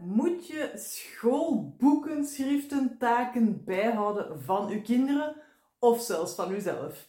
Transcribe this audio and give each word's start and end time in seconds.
moet 0.00 0.46
je 0.46 0.72
schoolboeken, 0.74 2.24
schriften, 2.24 2.96
taken 2.98 3.64
bijhouden 3.64 4.42
van 4.42 4.68
uw 4.68 4.82
kinderen 4.82 5.36
of 5.78 6.00
zelfs 6.00 6.34
van 6.34 6.52
uzelf? 6.52 7.08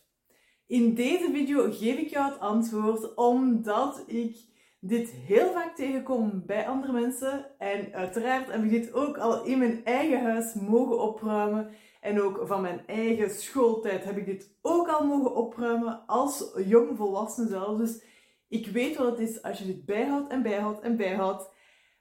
In 0.67 0.93
deze 0.93 1.29
video 1.31 1.71
geef 1.71 1.97
ik 1.97 2.09
jou 2.09 2.31
het 2.31 2.39
antwoord 2.39 3.15
omdat 3.15 4.03
ik 4.05 4.37
dit 4.79 5.09
heel 5.09 5.51
vaak 5.51 5.75
tegenkom 5.75 6.43
bij 6.45 6.67
andere 6.67 6.93
mensen. 6.93 7.45
En 7.57 7.93
uiteraard 7.93 8.51
heb 8.51 8.63
ik 8.63 8.69
dit 8.69 8.93
ook 8.93 9.17
al 9.17 9.43
in 9.45 9.57
mijn 9.57 9.85
eigen 9.85 10.21
huis 10.21 10.53
mogen 10.53 11.01
opruimen. 11.01 11.69
En 12.01 12.21
ook 12.21 12.41
van 12.43 12.61
mijn 12.61 12.81
eigen 12.87 13.29
schooltijd 13.29 14.03
heb 14.03 14.17
ik 14.17 14.25
dit 14.25 14.55
ook 14.61 14.87
al 14.87 15.05
mogen 15.05 15.35
opruimen 15.35 16.05
als 16.05 16.51
jong 16.65 16.97
volwassene 16.97 17.47
zelf. 17.47 17.77
Dus 17.77 18.03
ik 18.47 18.67
weet 18.67 18.97
wat 18.97 19.07
het 19.07 19.29
is 19.29 19.41
als 19.41 19.59
je 19.59 19.65
dit 19.65 19.85
bijhoudt 19.85 20.31
en 20.31 20.41
bijhoudt 20.41 20.81
en 20.81 20.97
bijhoudt. 20.97 21.55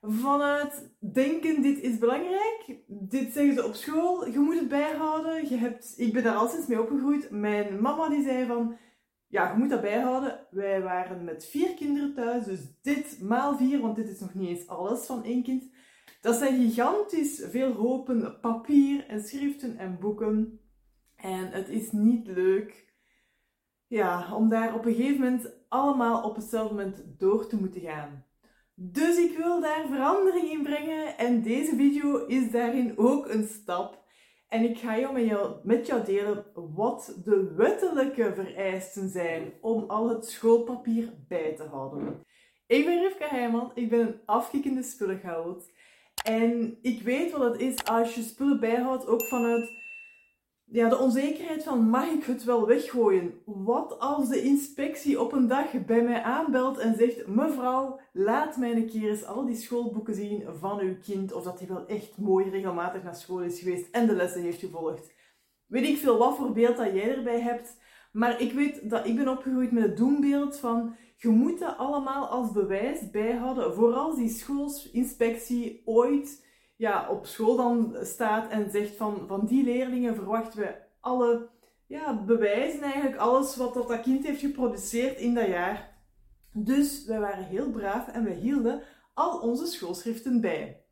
Vanuit 0.09 0.91
denken, 0.99 1.63
dit 1.63 1.81
is 1.81 1.99
belangrijk. 1.99 2.79
Dit 2.87 3.33
zeggen 3.33 3.55
ze 3.55 3.65
op 3.65 3.75
school. 3.75 4.29
Je 4.29 4.39
moet 4.39 4.59
het 4.59 4.69
bijhouden. 4.69 5.49
Je 5.49 5.57
hebt, 5.57 5.95
ik 5.97 6.13
ben 6.13 6.23
daar 6.23 6.35
al 6.35 6.49
sinds 6.49 6.67
mee 6.67 6.81
opgegroeid. 6.81 7.31
Mijn 7.31 7.81
mama 7.81 8.09
die 8.09 8.23
zei 8.23 8.47
van, 8.47 8.77
ja, 9.27 9.53
je 9.53 9.59
moet 9.59 9.71
dat 9.71 9.81
bijhouden. 9.81 10.47
Wij 10.51 10.83
waren 10.83 11.25
met 11.25 11.47
vier 11.47 11.75
kinderen 11.75 12.15
thuis. 12.15 12.45
Dus 12.45 12.61
dit 12.83 13.21
maal 13.23 13.57
vier, 13.57 13.81
want 13.81 13.97
dit 13.97 14.09
is 14.09 14.21
nog 14.21 14.35
niet 14.35 14.49
eens 14.49 14.67
alles 14.67 15.07
van 15.07 15.25
één 15.25 15.43
kind. 15.43 15.71
Dat 16.21 16.37
zijn 16.37 16.61
gigantisch 16.61 17.47
veel 17.51 17.73
hopen 17.73 18.41
papier 18.41 19.07
en 19.07 19.21
schriften 19.21 19.79
en 19.79 19.99
boeken. 20.01 20.61
En 21.17 21.51
het 21.51 21.69
is 21.69 21.91
niet 21.91 22.27
leuk 22.27 22.87
ja, 23.87 24.35
om 24.35 24.49
daar 24.49 24.75
op 24.75 24.85
een 24.85 24.95
gegeven 24.95 25.21
moment 25.21 25.53
allemaal 25.69 26.23
op 26.23 26.37
hetzelfde 26.37 26.75
moment 26.75 27.05
door 27.19 27.47
te 27.47 27.57
moeten 27.57 27.81
gaan. 27.81 28.26
Dus 28.79 29.17
ik 29.17 29.37
wil 29.37 29.61
daar 29.61 29.87
verandering 29.87 30.51
in 30.51 30.63
brengen 30.63 31.19
en 31.19 31.43
deze 31.43 31.77
video 31.77 32.27
is 32.27 32.51
daarin 32.51 32.99
ook 32.99 33.29
een 33.29 33.49
stap. 33.49 34.05
En 34.49 34.63
ik 34.71 34.79
ga 34.79 34.99
jou 34.99 35.13
met, 35.63 35.87
jou 35.87 36.05
delen 36.05 36.45
wat 36.55 37.19
de 37.25 37.55
wettelijke 37.55 38.33
vereisten 38.35 39.09
zijn 39.09 39.53
om 39.61 39.85
al 39.87 40.09
het 40.09 40.27
schoolpapier 40.27 41.13
bij 41.29 41.55
te 41.57 41.63
houden. 41.63 42.25
Ik 42.67 42.85
ben 42.85 43.03
Rivka 43.03 43.27
Heijman, 43.29 43.73
ik 43.75 43.91
ben 43.91 44.01
een 44.01 44.21
afkikkende 44.27 44.83
spullengoud. 44.83 45.71
En 46.25 46.79
ik 46.83 47.03
weet 47.03 47.33
wat 47.33 47.53
het 47.53 47.61
is 47.61 47.85
als 47.85 48.15
je 48.15 48.23
spullen 48.23 48.61
bijhoudt, 48.61 49.07
ook 49.07 49.25
vanuit 49.25 49.71
ja, 50.71 50.89
de 50.89 50.99
onzekerheid 50.99 51.63
van 51.63 51.89
mag 51.89 52.09
ik 52.09 52.25
het 52.25 52.45
wel 52.45 52.67
weggooien? 52.67 53.43
Wat 53.45 53.99
als 53.99 54.29
de 54.29 54.43
inspectie 54.43 55.21
op 55.21 55.33
een 55.33 55.47
dag 55.47 55.85
bij 55.87 56.03
mij 56.03 56.23
aanbelt 56.23 56.79
en 56.79 56.95
zegt 56.97 57.27
mevrouw, 57.27 58.01
laat 58.13 58.57
mij 58.57 58.73
een 58.73 58.87
keer 58.87 59.11
eens 59.11 59.25
al 59.25 59.45
die 59.45 59.57
schoolboeken 59.57 60.15
zien 60.15 60.45
van 60.59 60.79
uw 60.79 60.97
kind 61.03 61.33
of 61.33 61.43
dat 61.43 61.59
hij 61.59 61.69
wel 61.69 61.87
echt 61.87 62.19
mooi 62.19 62.51
regelmatig 62.51 63.03
naar 63.03 63.15
school 63.15 63.43
is 63.43 63.59
geweest 63.59 63.91
en 63.91 64.07
de 64.07 64.15
lessen 64.15 64.43
heeft 64.43 64.61
gevolgd. 64.61 65.15
Weet 65.67 65.87
ik 65.87 65.97
veel 65.97 66.19
wat 66.19 66.37
voor 66.37 66.53
beeld 66.53 66.77
dat 66.77 66.93
jij 66.93 67.17
erbij 67.17 67.41
hebt, 67.41 67.77
maar 68.13 68.41
ik 68.41 68.53
weet 68.53 68.91
dat 68.91 69.07
ik 69.07 69.17
ben 69.17 69.29
opgegroeid 69.29 69.73
met 69.73 69.83
het 69.83 69.97
doembeeld 69.97 70.59
van 70.59 70.95
je 71.17 71.29
moet 71.29 71.59
dat 71.59 71.79
allemaal 71.79 72.27
als 72.27 72.53
bewijs 72.53 73.11
bijhouden 73.11 73.75
voor 73.75 73.93
als 73.93 74.17
die 74.17 74.29
schoolsinspectie 74.29 75.83
ooit 75.85 76.45
ja, 76.77 77.09
op 77.11 77.27
school 77.27 77.57
dan 77.57 77.97
staat 78.03 78.51
en 78.51 78.71
zegt 78.71 78.97
van, 78.97 79.25
van 79.27 79.47
die 79.47 79.65
leerlingen 79.65 80.15
verwachten 80.15 80.61
we 80.61 80.75
alle 81.01 81.49
ja, 81.87 82.23
bewijzen 82.25 82.83
eigenlijk, 82.83 83.17
alles 83.17 83.57
wat 83.57 83.75
dat, 83.75 84.01
kind 84.01 84.27
heeft 84.27 84.41
geproduceerd 84.41 85.19
in 85.19 85.35
dat 85.35 85.47
jaar. 85.47 85.95
Dus 86.53 87.05
wij 87.05 87.21
waren 87.21 87.45
heel 87.45 87.71
braaf 87.71 88.09
en 88.09 88.25
we 88.25 88.33
hielden 88.33 88.83
al 89.15 89.39
onze 89.39 89.67
schoolschriften 89.67 90.41
bij. 90.41 90.85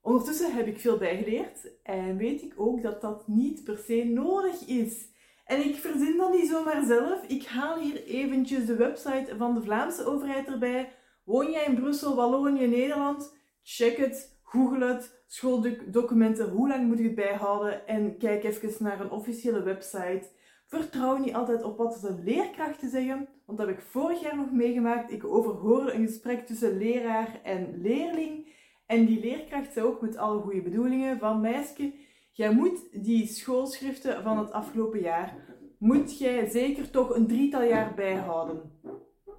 Ondertussen 0.00 0.54
heb 0.54 0.66
ik 0.66 0.80
veel 0.80 0.98
bijgeleerd 0.98 1.82
en 1.82 2.16
weet 2.16 2.42
ik 2.42 2.52
ook 2.56 2.82
dat 2.82 3.00
dat 3.00 3.28
niet 3.28 3.64
per 3.64 3.78
se 3.78 4.04
nodig 4.04 4.66
is. 4.66 5.10
En 5.44 5.64
ik 5.64 5.74
verzin 5.74 6.16
dat 6.16 6.32
niet 6.32 6.48
zomaar 6.48 6.84
zelf. 6.84 7.24
Ik 7.26 7.46
haal 7.46 7.78
hier 7.78 8.04
eventjes 8.04 8.66
de 8.66 8.76
website 8.76 9.34
van 9.38 9.54
de 9.54 9.62
Vlaamse 9.62 10.04
overheid 10.04 10.46
erbij. 10.46 10.92
Woon 11.24 11.50
jij 11.50 11.64
in 11.64 11.74
Brussel, 11.74 12.14
Wallonië, 12.14 12.66
Nederland? 12.66 13.36
Check 13.62 13.96
het. 13.96 14.31
Google 14.52 14.86
het, 14.86 15.24
schooldocumenten, 15.26 16.50
hoe 16.50 16.68
lang 16.68 16.86
moet 16.86 16.98
je 16.98 17.04
het 17.04 17.14
bijhouden 17.14 17.86
en 17.86 18.16
kijk 18.18 18.44
even 18.44 18.84
naar 18.84 19.00
een 19.00 19.10
officiële 19.10 19.62
website. 19.62 20.28
Vertrouw 20.66 21.16
niet 21.16 21.34
altijd 21.34 21.62
op 21.62 21.76
wat 21.76 21.98
de 22.00 22.22
leerkrachten 22.24 22.90
zeggen, 22.90 23.28
want 23.46 23.58
dat 23.58 23.66
heb 23.66 23.76
ik 23.78 23.84
vorig 23.84 24.20
jaar 24.20 24.36
nog 24.36 24.52
meegemaakt. 24.52 25.12
Ik 25.12 25.24
overhoorde 25.24 25.92
een 25.92 26.06
gesprek 26.06 26.46
tussen 26.46 26.78
leraar 26.78 27.40
en 27.42 27.80
leerling 27.80 28.52
en 28.86 29.06
die 29.06 29.20
leerkracht 29.20 29.72
zei 29.72 29.86
ook 29.86 30.00
met 30.00 30.16
alle 30.16 30.40
goede 30.40 30.62
bedoelingen 30.62 31.18
van 31.18 31.40
meisje, 31.40 31.92
jij 32.32 32.54
moet 32.54 33.04
die 33.04 33.26
schoolschriften 33.26 34.22
van 34.22 34.38
het 34.38 34.52
afgelopen 34.52 35.00
jaar, 35.00 35.34
moet 35.78 36.18
jij 36.18 36.50
zeker 36.50 36.90
toch 36.90 37.14
een 37.14 37.26
drietal 37.26 37.62
jaar 37.62 37.94
bijhouden. 37.94 38.80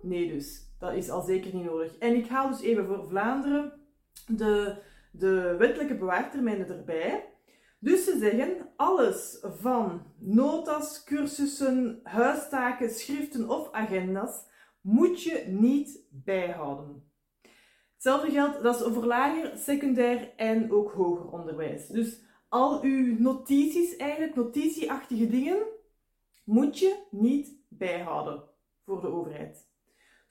Nee 0.02 0.28
dus, 0.28 0.76
dat 0.80 0.94
is 0.94 1.10
al 1.10 1.22
zeker 1.22 1.56
niet 1.56 1.66
nodig. 1.66 1.98
En 1.98 2.16
ik 2.16 2.28
haal 2.28 2.50
dus 2.50 2.62
even 2.62 2.86
voor 2.86 3.08
Vlaanderen 3.08 3.74
de 4.28 4.76
de 5.14 5.56
wettelijke 5.58 5.98
bewaartermijnen 5.98 6.68
erbij. 6.68 7.34
Dus 7.80 8.04
ze 8.06 8.18
zeggen, 8.18 8.70
alles 8.76 9.38
van 9.42 10.02
notas, 10.18 11.04
cursussen, 11.04 12.00
huistaken, 12.04 12.90
schriften 12.90 13.50
of 13.50 13.72
agenda's 13.72 14.46
moet 14.82 15.24
je 15.24 15.46
niet 15.48 16.08
bijhouden. 16.10 17.12
Hetzelfde 17.94 18.32
geldt, 18.32 18.64
dat 18.64 18.76
is 18.76 18.94
voor 18.94 19.06
lager, 19.06 19.58
secundair 19.58 20.34
en 20.36 20.72
ook 20.72 20.92
hoger 20.92 21.32
onderwijs. 21.32 21.88
Dus 21.88 22.22
al 22.50 22.82
uw 22.82 23.20
notities, 23.20 23.96
eigenlijk 23.96 24.36
notitieachtige 24.36 25.28
dingen, 25.28 25.58
moet 26.44 26.80
je 26.80 27.04
niet 27.12 27.58
bijhouden 27.70 28.44
voor 28.86 29.02
de 29.02 29.08
overheid 29.08 29.72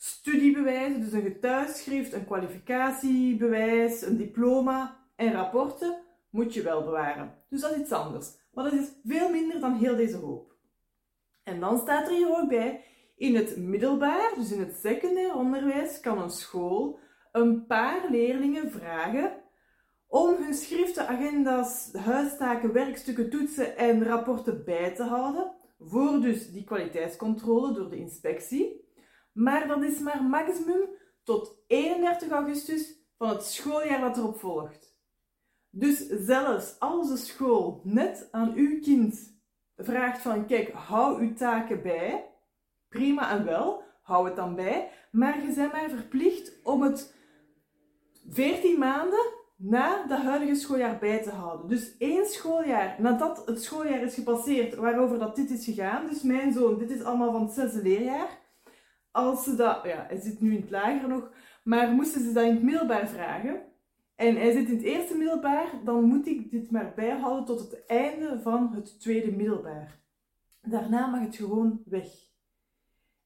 studiebewijzen, 0.02 1.00
dus 1.00 1.12
een 1.12 1.22
getuigschrift, 1.22 2.12
een 2.12 2.24
kwalificatiebewijs, 2.24 4.02
een 4.02 4.16
diploma 4.16 5.00
en 5.16 5.32
rapporten 5.32 6.02
moet 6.30 6.54
je 6.54 6.62
wel 6.62 6.84
bewaren. 6.84 7.34
Dus 7.48 7.60
dat 7.60 7.70
is 7.70 7.78
iets 7.78 7.92
anders. 7.92 8.28
Maar 8.52 8.64
dat 8.64 8.72
is 8.72 8.88
veel 9.04 9.30
minder 9.30 9.60
dan 9.60 9.74
heel 9.74 9.96
deze 9.96 10.16
hoop. 10.16 10.54
En 11.42 11.60
dan 11.60 11.78
staat 11.78 12.08
er 12.08 12.14
hier 12.14 12.38
ook 12.38 12.48
bij, 12.48 12.84
in 13.16 13.36
het 13.36 13.56
middelbaar, 13.56 14.32
dus 14.36 14.52
in 14.52 14.60
het 14.60 14.76
secundair 14.76 15.34
onderwijs, 15.34 16.00
kan 16.00 16.22
een 16.22 16.30
school 16.30 16.98
een 17.32 17.66
paar 17.66 18.10
leerlingen 18.10 18.70
vragen 18.70 19.32
om 20.06 20.36
hun 20.36 20.54
schriften, 20.54 21.08
agenda's, 21.08 21.92
huistaken, 21.92 22.72
werkstukken, 22.72 23.30
toetsen 23.30 23.76
en 23.76 24.04
rapporten 24.04 24.64
bij 24.64 24.94
te 24.94 25.02
houden, 25.02 25.52
voor 25.78 26.20
dus 26.20 26.52
die 26.52 26.64
kwaliteitscontrole 26.64 27.72
door 27.72 27.90
de 27.90 27.96
inspectie. 27.96 28.81
Maar 29.32 29.66
dat 29.66 29.82
is 29.82 29.98
maar 29.98 30.22
maximum 30.22 30.88
tot 31.22 31.56
31 31.66 32.30
augustus 32.30 32.94
van 33.18 33.28
het 33.28 33.44
schooljaar 33.44 34.00
dat 34.00 34.16
erop 34.16 34.40
volgt. 34.40 34.96
Dus 35.70 36.06
zelfs 36.08 36.76
als 36.78 37.08
de 37.08 37.16
school 37.16 37.80
net 37.84 38.28
aan 38.30 38.52
uw 38.54 38.80
kind 38.80 39.40
vraagt 39.76 40.20
van 40.20 40.46
kijk, 40.46 40.72
hou 40.72 41.20
uw 41.20 41.34
taken 41.34 41.82
bij, 41.82 42.30
prima 42.88 43.30
en 43.30 43.44
wel, 43.44 43.82
hou 44.02 44.26
het 44.26 44.36
dan 44.36 44.54
bij, 44.54 44.90
maar 45.10 45.42
je 45.42 45.52
bent 45.54 45.72
maar 45.72 45.90
verplicht 45.90 46.52
om 46.62 46.82
het 46.82 47.14
14 48.28 48.78
maanden 48.78 49.24
na 49.56 50.06
de 50.06 50.16
huidige 50.16 50.54
schooljaar 50.54 50.98
bij 50.98 51.22
te 51.22 51.30
houden. 51.30 51.68
Dus 51.68 51.96
één 51.98 52.26
schooljaar 52.26 52.96
nadat 52.98 53.46
het 53.46 53.62
schooljaar 53.62 54.02
is 54.02 54.14
gepasseerd 54.14 54.74
waarover 54.74 55.18
dat 55.18 55.36
dit 55.36 55.50
is 55.50 55.64
gegaan, 55.64 56.06
dus 56.06 56.22
mijn 56.22 56.52
zoon, 56.52 56.78
dit 56.78 56.90
is 56.90 57.02
allemaal 57.02 57.32
van 57.32 57.42
het 57.42 57.52
zesde 57.52 57.82
leerjaar, 57.82 58.38
als 59.12 59.44
ze 59.44 59.54
dat, 59.54 59.80
ja, 59.84 60.04
hij 60.08 60.20
zit 60.20 60.40
nu 60.40 60.54
in 60.54 60.60
het 60.60 60.70
lager 60.70 61.08
nog, 61.08 61.30
maar 61.62 61.90
moesten 61.90 62.20
ze 62.20 62.32
dat 62.32 62.44
in 62.44 62.54
het 62.54 62.62
middelbaar 62.62 63.08
vragen, 63.08 63.62
en 64.14 64.36
hij 64.36 64.52
zit 64.52 64.68
in 64.68 64.76
het 64.76 64.84
eerste 64.84 65.16
middelbaar, 65.16 65.66
dan 65.84 66.04
moet 66.04 66.26
ik 66.26 66.50
dit 66.50 66.70
maar 66.70 66.92
bijhouden 66.96 67.44
tot 67.44 67.60
het 67.60 67.86
einde 67.86 68.40
van 68.40 68.72
het 68.74 69.00
tweede 69.00 69.32
middelbaar. 69.32 70.00
Daarna 70.62 71.06
mag 71.06 71.20
het 71.20 71.36
gewoon 71.36 71.82
weg. 71.84 72.06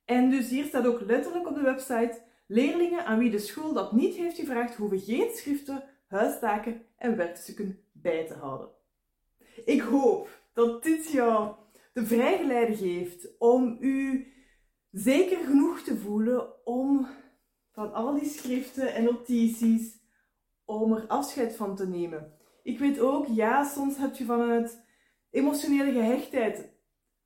En 0.05 0.31
dus 0.31 0.49
hier 0.49 0.65
staat 0.65 0.87
ook 0.87 1.01
letterlijk 1.01 1.49
op 1.49 1.55
de 1.55 1.63
website: 1.63 2.23
leerlingen 2.47 3.07
aan 3.07 3.19
wie 3.19 3.31
de 3.31 3.39
school 3.39 3.73
dat 3.73 3.93
niet 3.93 4.15
heeft 4.15 4.37
gevraagd, 4.37 4.75
hoeven 4.75 5.01
geen 5.01 5.31
schriften, 5.35 5.83
huistaken 6.07 6.83
en 6.97 7.17
werkstukken 7.17 7.79
bij 7.93 8.27
te 8.27 8.35
houden. 8.35 8.69
Ik 9.65 9.81
hoop 9.81 10.29
dat 10.53 10.83
dit 10.83 11.11
jou 11.11 11.55
de 11.93 12.07
vrijgeleide 12.07 12.77
geeft 12.77 13.29
om 13.39 13.77
u 13.81 14.27
zeker 14.97 15.39
genoeg 15.45 15.81
te 15.81 15.97
voelen 15.97 16.67
om 16.67 17.07
van 17.73 17.93
al 17.93 18.15
die 18.15 18.29
schriften 18.29 18.95
en 18.95 19.05
notities, 19.05 19.99
om 20.65 20.93
er 20.93 21.07
afscheid 21.07 21.57
van 21.57 21.77
te 21.77 21.87
nemen. 21.87 22.33
Ik 22.63 22.79
weet 22.79 23.01
ook, 23.01 23.27
ja, 23.27 23.65
soms 23.65 23.97
heb 23.97 24.15
je 24.15 24.25
vanuit 24.25 24.85
emotionele 25.31 25.93
gehechtheid 25.93 26.75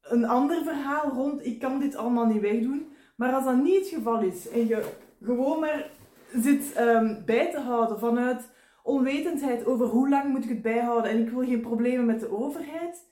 een 0.00 0.24
ander 0.24 0.62
verhaal 0.62 1.10
rond, 1.10 1.46
ik 1.46 1.58
kan 1.58 1.78
dit 1.78 1.96
allemaal 1.96 2.26
niet 2.26 2.40
wegdoen. 2.40 2.92
Maar 3.16 3.34
als 3.34 3.44
dat 3.44 3.62
niet 3.62 3.78
het 3.78 3.88
geval 3.88 4.22
is 4.22 4.48
en 4.48 4.66
je 4.66 4.92
gewoon 5.22 5.60
maar 5.60 5.90
zit 6.32 6.80
um, 6.80 7.22
bij 7.24 7.50
te 7.50 7.60
houden 7.60 7.98
vanuit 7.98 8.50
onwetendheid 8.82 9.66
over 9.66 9.86
hoe 9.86 10.08
lang 10.08 10.28
moet 10.32 10.44
ik 10.44 10.50
het 10.50 10.62
bijhouden 10.62 11.10
en 11.10 11.18
ik 11.18 11.30
wil 11.30 11.44
geen 11.44 11.60
problemen 11.60 12.06
met 12.06 12.20
de 12.20 12.30
overheid. 12.30 13.08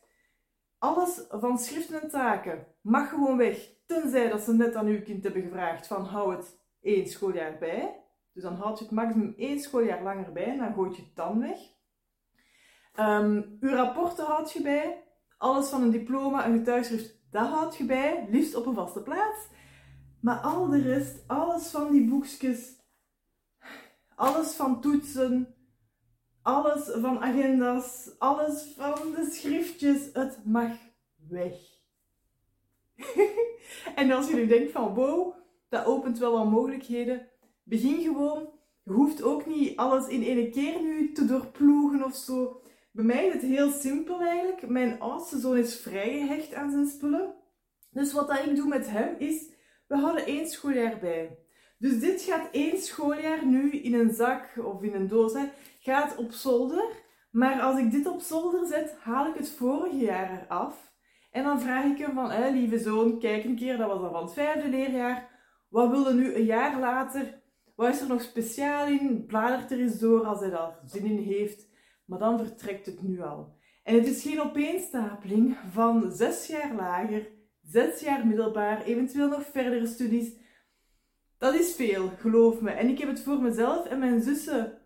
Alles 0.79 1.25
van 1.29 1.59
schriften 1.59 2.03
en 2.03 2.09
taken 2.09 2.67
mag 2.81 3.09
gewoon 3.09 3.37
weg, 3.37 3.77
tenzij 3.89 4.29
dat 4.29 4.41
ze 4.41 4.53
net 4.53 4.75
aan 4.75 4.87
uw 4.87 5.03
kind 5.03 5.23
hebben 5.23 5.43
gevraagd 5.43 5.87
van 5.87 6.05
hou 6.05 6.37
het 6.37 6.59
één 6.81 7.07
schooljaar 7.07 7.59
bij. 7.59 8.05
Dus 8.33 8.43
dan 8.43 8.55
houd 8.55 8.79
je 8.79 8.85
het 8.85 8.93
maximum 8.93 9.35
één 9.37 9.61
schooljaar 9.61 10.03
langer 10.03 10.33
bij 10.33 10.45
en 10.45 10.59
dan 10.59 10.75
gooit 10.75 10.97
je 10.97 11.03
het 11.03 11.17
dan 11.17 11.41
weg. 11.41 11.59
Um, 12.99 13.57
uw 13.61 13.71
rapporten 13.71 14.25
houd 14.25 14.53
je 14.53 14.63
bij. 14.63 15.03
Alles 15.39 15.69
van 15.69 15.83
een 15.83 15.91
diploma, 15.91 16.47
een 16.47 16.59
getuigschrift, 16.59 17.21
dat 17.31 17.49
houd 17.49 17.77
je 17.77 17.85
bij. 17.85 18.27
Liefst 18.31 18.55
op 18.55 18.67
een 18.67 18.75
vaste 18.75 19.03
plaats. 19.03 19.49
Maar 20.21 20.39
al 20.39 20.69
de 20.69 20.83
rest, 20.83 21.25
alles 21.27 21.71
van 21.71 21.93
die 21.93 22.09
boekjes, 22.09 22.73
alles 24.15 24.55
van 24.55 24.81
toetsen, 24.81 25.55
alles 26.43 26.91
van 27.01 27.21
agenda's, 27.21 28.11
alles 28.19 28.75
van 28.77 29.13
de 29.15 29.31
schriftjes, 29.33 30.11
het 30.13 30.45
mag 30.45 30.73
weg. 31.29 31.78
en 33.95 34.11
als 34.11 34.29
je 34.29 34.35
nu 34.35 34.47
denkt 34.47 34.73
van 34.73 34.95
wow, 34.95 35.35
dat 35.69 35.87
opent 35.87 36.19
wel 36.19 36.33
wat 36.33 36.51
mogelijkheden, 36.51 37.29
begin 37.63 38.03
gewoon. 38.03 38.49
Je 38.83 38.93
hoeft 38.93 39.23
ook 39.23 39.47
niet 39.47 39.77
alles 39.77 40.09
in 40.09 40.23
één 40.23 40.51
keer 40.51 40.81
nu 40.83 41.13
te 41.13 41.25
doorploegen 41.25 42.05
of 42.05 42.15
zo. 42.15 42.63
Bij 42.93 43.05
mij 43.05 43.27
is 43.27 43.33
het 43.33 43.43
heel 43.43 43.71
simpel 43.71 44.21
eigenlijk. 44.21 44.69
Mijn 44.69 45.01
oudste 45.01 45.39
zoon 45.39 45.57
is 45.57 45.81
vrijgehecht 45.81 46.55
aan 46.55 46.71
zijn 46.71 46.87
spullen. 46.87 47.35
Dus 47.91 48.13
wat 48.13 48.29
dat 48.29 48.47
ik 48.47 48.57
doe 48.57 48.69
met 48.69 48.91
hem 48.91 49.15
is, 49.19 49.51
we 49.87 49.97
houden 49.97 50.27
één 50.27 50.49
schooljaar 50.49 50.99
bij. 50.99 51.39
Dus 51.79 52.01
dit 52.01 52.23
gaat 52.23 52.49
één 52.51 52.79
schooljaar 52.79 53.47
nu 53.47 53.71
in 53.71 53.95
een 53.95 54.15
zak 54.15 54.49
of 54.65 54.83
in 54.83 54.95
een 54.95 55.09
doos, 55.09 55.35
gaat 55.81 56.17
op 56.17 56.33
zolder. 56.33 56.85
Maar 57.31 57.61
als 57.61 57.79
ik 57.79 57.91
dit 57.91 58.07
op 58.07 58.21
zolder 58.21 58.67
zet, 58.67 58.95
haal 59.01 59.27
ik 59.27 59.35
het 59.35 59.51
vorige 59.51 59.97
jaar 59.97 60.43
eraf. 60.43 60.93
En 61.31 61.45
dan 61.45 61.61
vraag 61.61 61.85
ik 61.85 61.99
hem 61.99 62.15
van, 62.15 62.53
lieve 62.53 62.79
zoon, 62.79 63.19
kijk 63.19 63.45
een 63.45 63.57
keer, 63.57 63.77
dat 63.77 63.89
was 63.89 64.01
dan 64.01 64.11
van 64.11 64.23
het 64.23 64.33
vijfde 64.33 64.69
leerjaar. 64.69 65.31
Wat 65.69 65.91
wil 65.91 66.09
je 66.09 66.15
nu 66.15 66.35
een 66.35 66.45
jaar 66.45 66.81
later? 66.81 67.41
Wat 67.75 67.95
is 67.95 68.01
er 68.01 68.09
nog 68.09 68.23
speciaal 68.23 68.87
in? 68.87 69.27
Bladert 69.27 69.71
er 69.71 69.79
eens 69.79 69.99
door 69.99 70.25
als 70.25 70.41
hij 70.41 70.51
daar 70.51 70.79
zin 70.85 71.05
in 71.05 71.19
heeft. 71.19 71.69
Maar 72.05 72.19
dan 72.19 72.39
vertrekt 72.39 72.87
het 72.87 73.03
nu 73.03 73.23
al. 73.23 73.57
En 73.83 73.95
het 73.95 74.07
is 74.07 74.23
geen 74.23 74.41
opeenstapeling 74.41 75.57
van 75.71 76.13
zes 76.13 76.47
jaar 76.47 76.75
lager, 76.75 77.29
zes 77.63 78.01
jaar 78.01 78.27
middelbaar, 78.27 78.83
eventueel 78.83 79.29
nog 79.29 79.45
verdere 79.45 79.87
studies. 79.87 80.33
Dat 81.39 81.55
is 81.55 81.75
veel, 81.75 82.09
geloof 82.09 82.61
me. 82.61 82.71
En 82.71 82.89
ik 82.89 82.99
heb 82.99 83.09
het 83.09 83.21
voor 83.21 83.41
mezelf 83.43 83.87
en 83.87 83.99
mijn 83.99 84.23
zussen 84.23 84.79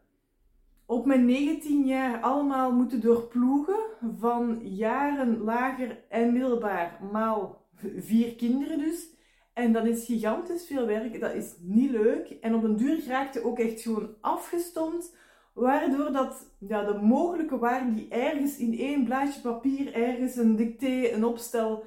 op 0.93 1.07
mijn 1.07 1.25
19 1.25 1.87
jaar 1.87 2.21
allemaal 2.21 2.73
moeten 2.73 3.01
doorploegen. 3.01 3.81
Van 4.19 4.61
jaren 4.69 5.43
lager 5.43 6.05
en 6.09 6.33
middelbaar, 6.33 6.99
maal 7.13 7.67
vier 7.97 8.35
kinderen 8.35 8.79
dus. 8.79 9.07
En 9.53 9.73
dat 9.73 9.87
is 9.87 10.05
gigantisch 10.05 10.67
veel 10.67 10.87
werk, 10.87 11.21
dat 11.21 11.35
is 11.35 11.55
niet 11.61 11.91
leuk. 11.91 12.31
En 12.31 12.55
op 12.55 12.63
een 12.63 12.77
duur 12.77 13.07
raakte 13.07 13.45
ook 13.45 13.59
echt 13.59 13.81
gewoon 13.81 14.15
afgestomd 14.21 15.17
waardoor 15.55 16.13
dat, 16.13 16.55
ja, 16.59 16.85
de 16.85 16.99
mogelijke 16.99 17.59
waarden 17.59 17.95
die 17.95 18.09
ergens 18.09 18.57
in 18.59 18.79
één 18.79 19.05
blaadje 19.05 19.41
papier, 19.41 19.95
ergens 19.95 20.37
een 20.37 20.57
dicté, 20.57 21.11
een 21.13 21.25
opstel, 21.25 21.85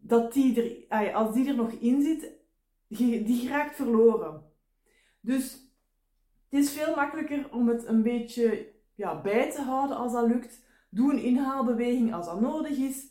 dat 0.00 0.32
die 0.32 0.86
er, 0.88 1.14
als 1.14 1.34
die 1.34 1.48
er 1.48 1.56
nog 1.56 1.72
in 1.72 2.02
zit, 2.02 2.32
die 3.26 3.48
raakt 3.48 3.76
verloren. 3.76 4.42
Dus 5.20 5.69
het 6.50 6.64
is 6.64 6.72
veel 6.72 6.94
makkelijker 6.94 7.46
om 7.50 7.68
het 7.68 7.86
een 7.86 8.02
beetje 8.02 8.72
ja, 8.94 9.20
bij 9.20 9.50
te 9.50 9.60
houden 9.60 9.96
als 9.96 10.12
dat 10.12 10.26
lukt. 10.26 10.60
Doe 10.88 11.12
een 11.12 11.22
inhaalbeweging 11.22 12.14
als 12.14 12.26
dat 12.26 12.40
nodig 12.40 12.76
is. 12.76 13.08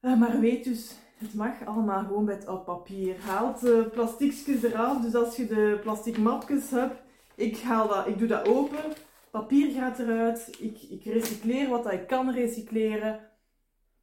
Uh, 0.00 0.18
maar 0.20 0.40
weet 0.40 0.64
dus, 0.64 0.96
het 1.18 1.34
mag 1.34 1.64
allemaal 1.64 2.04
gewoon 2.04 2.24
met 2.24 2.48
op 2.48 2.64
papier. 2.64 3.20
Haal 3.20 3.58
de 3.60 3.88
plastiekjes 3.92 4.62
eraf. 4.62 5.02
Dus 5.02 5.14
als 5.14 5.36
je 5.36 5.46
de 5.46 5.78
plastic 5.82 6.18
mapjes 6.18 6.70
hebt, 6.70 7.02
ik, 7.34 7.58
haal 7.58 7.88
dat, 7.88 8.06
ik 8.06 8.18
doe 8.18 8.28
dat 8.28 8.48
open, 8.48 8.92
papier 9.30 9.72
gaat 9.72 9.98
eruit, 9.98 10.56
ik, 10.60 10.82
ik 10.82 11.04
recycleer 11.04 11.68
wat 11.68 11.92
ik 11.92 12.06
kan 12.06 12.30
recycleren 12.30 13.20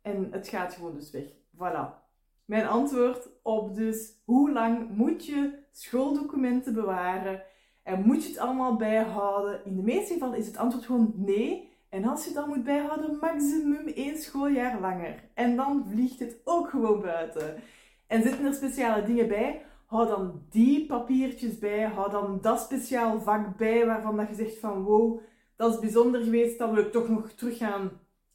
en 0.02 0.28
het 0.32 0.48
gaat 0.48 0.74
gewoon 0.74 0.94
dus 0.94 1.12
weg. 1.12 1.28
Voilà. 1.56 2.08
Mijn 2.46 2.68
antwoord 2.68 3.30
op 3.44 3.76
dus 3.76 4.22
hoe 4.26 4.52
lang 4.52 4.90
moet 4.90 5.26
je 5.26 5.60
schooldocumenten 5.72 6.74
bewaren 6.74 7.44
en 7.90 8.06
moet 8.06 8.24
je 8.24 8.30
het 8.30 8.40
allemaal 8.40 8.76
bijhouden? 8.76 9.66
In 9.66 9.76
de 9.76 9.82
meeste 9.82 10.14
gevallen 10.14 10.38
is 10.38 10.48
het 10.48 10.58
antwoord 10.58 10.86
gewoon 10.86 11.14
nee. 11.16 11.70
En 11.90 12.06
als 12.06 12.20
je 12.22 12.26
het 12.26 12.36
dan 12.36 12.48
moet 12.50 12.64
bijhouden, 12.64 13.18
maximum 13.22 13.88
één 13.88 14.18
schooljaar 14.18 14.80
langer. 14.80 15.24
En 15.34 15.56
dan 15.56 15.86
vliegt 15.92 16.20
het 16.20 16.38
ook 16.44 16.70
gewoon 16.70 17.02
buiten. 17.02 17.56
En 18.08 18.22
zitten 18.22 18.46
er 18.46 18.54
speciale 18.54 19.04
dingen 19.04 19.28
bij? 19.28 19.62
hou 19.90 20.08
dan 20.08 20.42
die 20.50 20.86
papiertjes 20.86 21.60
bij, 21.60 21.84
hou 21.84 22.12
dan 22.12 22.42
dat 22.42 22.60
speciaal 22.60 23.22
vak 23.22 23.58
bij 23.58 23.86
waarvan 23.86 24.18
dat 24.18 24.28
je 24.28 24.36
zegt 24.36 24.60
van 24.60 24.84
wow, 24.84 25.20
dat 25.56 25.74
is 25.74 25.80
bijzonder 25.80 26.24
geweest, 26.24 26.58
dat 26.58 26.72
wil 26.72 26.84
ik 26.84 26.92
toch 26.92 27.10
nog 27.10 27.32
terug 27.32 27.58
gaan 27.58 27.92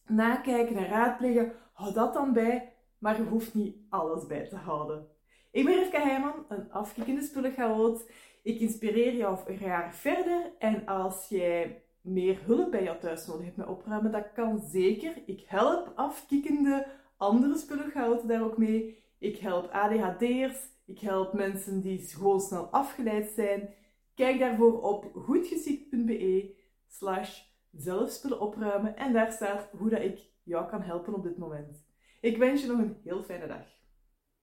nakijken 0.06 0.76
en 0.76 0.86
raadplegen. 0.86 1.52
Hou 1.72 1.92
dat 1.92 2.14
dan 2.14 2.32
bij, 2.32 2.72
maar 2.98 3.16
je 3.16 3.22
hoeft 3.22 3.54
niet 3.54 3.76
alles 3.88 4.26
bij 4.26 4.48
te 4.48 4.56
houden. 4.56 5.06
Ik 5.50 5.64
ben 5.64 5.74
Rivka 5.74 6.00
Heijman, 6.00 6.44
een 6.48 6.72
afkikkende 6.72 7.22
spullenchaot. 7.22 8.10
Ik 8.44 8.60
inspireer 8.60 9.14
jou 9.14 9.56
graag 9.56 9.94
verder 9.94 10.52
en 10.58 10.86
als 10.86 11.28
jij 11.28 11.82
meer 12.00 12.38
hulp 12.44 12.70
bij 12.70 12.82
jou 12.82 12.98
thuis 12.98 13.26
nodig 13.26 13.44
hebt 13.44 13.56
met 13.56 13.66
opruimen, 13.66 14.12
dat 14.12 14.32
kan 14.34 14.60
zeker. 14.60 15.22
Ik 15.26 15.44
help 15.46 15.92
afkikkende 15.94 16.86
andere 17.16 17.56
spullenchaoten 17.56 18.28
daar 18.28 18.44
ook 18.44 18.58
mee. 18.58 19.04
Ik 19.18 19.38
help 19.38 19.70
ADHD'ers, 19.70 20.56
ik 20.86 20.98
help 20.98 21.32
mensen 21.32 21.80
die 21.80 21.98
gewoon 21.98 22.40
snel 22.40 22.64
afgeleid 22.64 23.30
zijn. 23.30 23.74
Kijk 24.14 24.38
daarvoor 24.38 24.82
op 24.82 25.10
goedgeziekt.be 25.14 26.54
slash 26.88 27.42
zelfspullen 27.72 28.40
opruimen 28.40 28.96
en 28.96 29.12
daar 29.12 29.32
staat 29.32 29.68
hoe 29.78 29.90
dat 29.90 30.02
ik 30.02 30.20
jou 30.42 30.68
kan 30.68 30.82
helpen 30.82 31.14
op 31.14 31.22
dit 31.22 31.38
moment. 31.38 31.84
Ik 32.20 32.36
wens 32.36 32.60
je 32.60 32.66
nog 32.66 32.78
een 32.78 32.96
heel 33.04 33.22
fijne 33.22 33.46
dag. 33.46 33.73